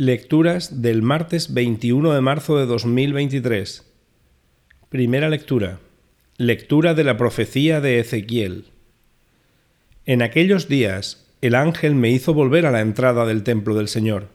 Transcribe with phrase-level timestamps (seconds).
[0.00, 3.84] Lecturas del martes 21 de marzo de 2023.
[4.90, 5.80] Primera lectura.
[6.36, 8.66] Lectura de la profecía de Ezequiel.
[10.06, 14.28] En aquellos días el ángel me hizo volver a la entrada del templo del Señor.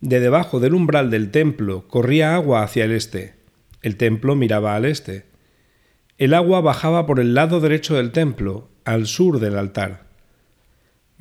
[0.00, 3.34] De debajo del umbral del templo corría agua hacia el este.
[3.82, 5.24] El templo miraba al este.
[6.18, 10.11] El agua bajaba por el lado derecho del templo, al sur del altar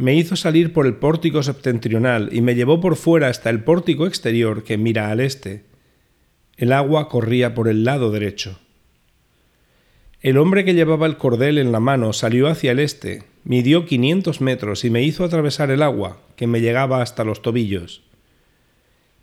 [0.02, 4.08] me hizo salir por el pórtico septentrional y me llevó por fuera hasta el pórtico
[4.08, 5.64] exterior que mira al este.
[6.58, 8.60] El agua corría por el lado derecho.
[10.20, 14.42] El hombre que llevaba el cordel en la mano salió hacia el este, midió quinientos
[14.42, 18.04] metros y me hizo atravesar el agua, que me llegaba hasta los tobillos.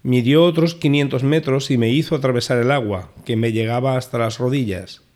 [0.02, 4.38] Midió otros quinientos metros y me hizo atravesar el agua, que me llegaba hasta las
[4.38, 5.07] rodillas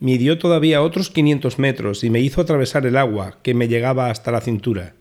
[0.00, 4.30] midió todavía otros quinientos metros y me hizo atravesar el agua que me llegaba hasta
[4.30, 4.94] la cintura.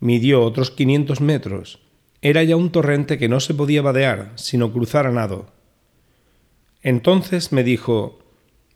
[0.00, 1.80] Midió otros quinientos metros.
[2.22, 5.52] Era ya un torrente que no se podía vadear, sino cruzar a nado.
[6.82, 8.18] Entonces me dijo,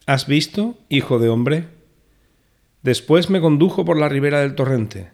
[0.07, 1.67] ¿Has visto, hijo de hombre?
[2.83, 5.11] Después me condujo por la ribera del torrente.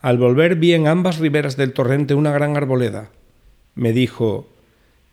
[0.00, 3.10] Al volver vi en ambas riberas del torrente una gran arboleda.
[3.74, 4.48] Me dijo,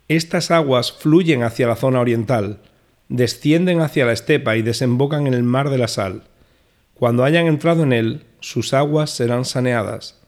[0.07, 2.61] Estas aguas fluyen hacia la zona oriental,
[3.13, 6.23] descienden hacia la estepa y desembocan en el mar de la sal.
[6.95, 10.19] Cuando hayan entrado en él, sus aguas serán saneadas.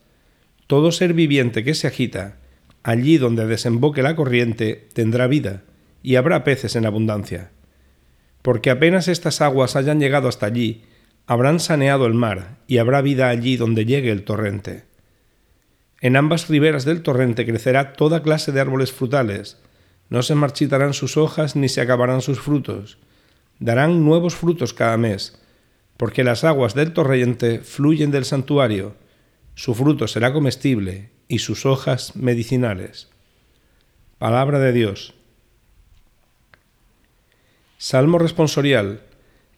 [0.67, 2.37] Todo ser viviente que se agita,
[2.83, 5.63] allí donde desemboque la corriente, tendrá vida,
[6.03, 7.49] y habrá peces en abundancia.
[8.43, 10.83] Porque apenas estas aguas hayan llegado hasta allí,
[11.25, 14.83] habrán saneado el mar, y habrá vida allí donde llegue el torrente.
[16.01, 19.57] En ambas riberas del torrente crecerá toda clase de árboles frutales,
[20.09, 22.97] no se marchitarán sus hojas ni se acabarán sus frutos.
[23.59, 25.39] Darán nuevos frutos cada mes,
[25.97, 28.95] porque las aguas del torrente fluyen del santuario.
[29.55, 33.09] Su fruto será comestible y sus hojas medicinales.
[34.17, 35.13] Palabra de Dios.
[37.77, 39.01] Salmo responsorial.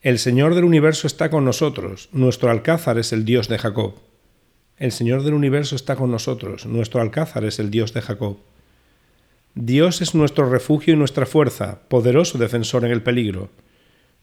[0.02, 3.96] El Señor del universo está con nosotros, nuestro alcázar es el Dios de Jacob.
[4.78, 8.38] El Señor del universo está con nosotros, nuestro alcázar es el Dios de Jacob.
[9.60, 13.50] Dios es nuestro refugio y nuestra fuerza, poderoso defensor en el peligro.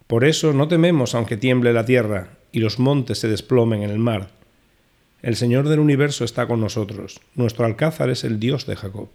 [0.07, 3.99] Por eso no tememos aunque tiemble la tierra y los montes se desplomen en el
[3.99, 4.29] mar.
[5.23, 9.09] El Señor del universo está con nosotros, nuestro alcázar es el Dios de Jacob.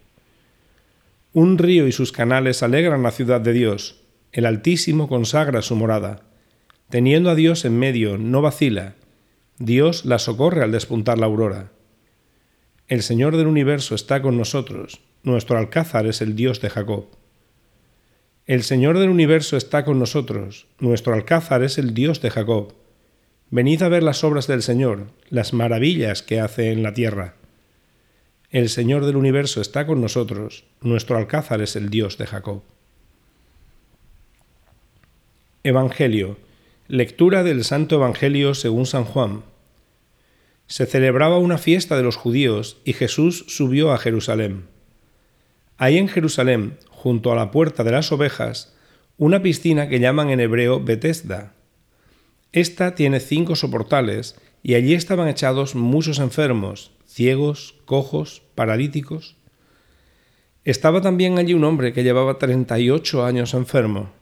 [1.32, 4.02] Un río y sus canales alegran la ciudad de Dios,
[4.32, 6.20] el Altísimo consagra su morada.
[6.90, 8.94] Teniendo a Dios en medio, no vacila,
[9.58, 11.72] Dios la socorre al despuntar la aurora.
[12.88, 17.06] El Señor del universo está con nosotros, nuestro alcázar es el Dios de Jacob.
[18.46, 22.72] El Señor del universo está con nosotros, nuestro alcázar es el Dios de Jacob.
[23.50, 27.34] Venid a ver las obras del Señor, las maravillas que hace en la tierra.
[28.50, 32.62] El Señor del universo está con nosotros, nuestro alcázar es el Dios de Jacob.
[35.62, 36.38] Evangelio.
[36.88, 39.42] Lectura del Santo Evangelio según San Juan.
[40.66, 44.64] Se celebraba una fiesta de los judíos y Jesús subió a Jerusalén.
[45.82, 48.76] Hay en Jerusalén, junto a la puerta de las ovejas,
[49.16, 51.54] una piscina que llaman en hebreo Betesda.
[52.52, 59.36] Esta tiene cinco soportales y allí estaban echados muchos enfermos, ciegos, cojos, paralíticos.
[60.66, 64.12] Estaba también allí un hombre que llevaba treinta y ocho años enfermo.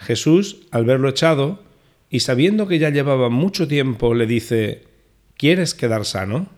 [0.00, 1.62] Jesús, al verlo echado,
[2.10, 4.88] y sabiendo que ya llevaba mucho tiempo, le dice,
[5.36, 6.48] ¿Quieres quedar sano?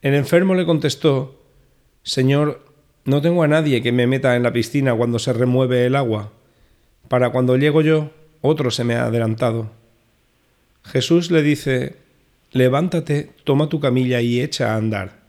[0.00, 1.41] El enfermo le contestó,
[2.02, 2.64] Señor,
[3.04, 6.32] no tengo a nadie que me meta en la piscina cuando se remueve el agua.
[7.08, 9.70] Para cuando llego yo, otro se me ha adelantado.
[10.84, 11.96] Jesús le dice,
[12.52, 15.22] Levántate, toma tu camilla y echa a andar.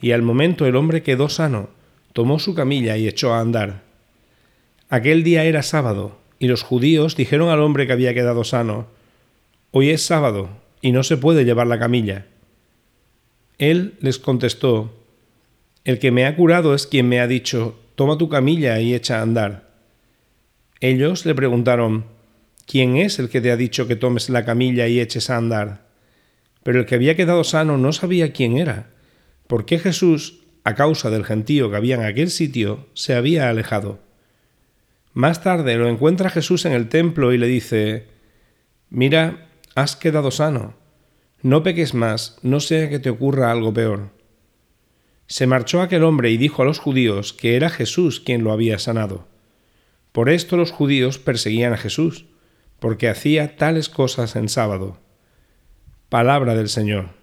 [0.00, 1.68] Y al momento el hombre quedó sano,
[2.12, 3.82] tomó su camilla y echó a andar.
[4.88, 8.86] Aquel día era sábado, y los judíos dijeron al hombre que había quedado sano,
[9.70, 10.48] Hoy es sábado,
[10.80, 12.26] y no se puede llevar la camilla.
[13.58, 14.97] Él les contestó,
[15.88, 19.20] el que me ha curado es quien me ha dicho, toma tu camilla y echa
[19.20, 19.70] a andar.
[20.80, 22.04] Ellos le preguntaron,
[22.66, 25.86] ¿quién es el que te ha dicho que tomes la camilla y eches a andar?
[26.62, 28.90] Pero el que había quedado sano no sabía quién era,
[29.46, 33.98] porque Jesús, a causa del gentío que había en aquel sitio, se había alejado.
[35.14, 38.08] Más tarde lo encuentra Jesús en el templo y le dice,
[38.90, 40.74] Mira, has quedado sano,
[41.40, 44.17] no peques más, no sea que te ocurra algo peor.
[45.28, 48.78] Se marchó aquel hombre y dijo a los judíos que era Jesús quien lo había
[48.78, 49.28] sanado.
[50.10, 52.24] Por esto los judíos perseguían a Jesús,
[52.80, 54.98] porque hacía tales cosas en sábado.
[56.08, 57.17] Palabra del Señor.